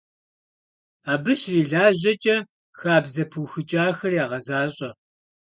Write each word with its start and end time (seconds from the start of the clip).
Абы 1.11 1.33
щрилажьэкӀэ, 1.39 2.37
хабзэ 2.79 3.23
пыухыкӀахэр 3.31 4.13
ягъэзащӀэ. 4.23 4.89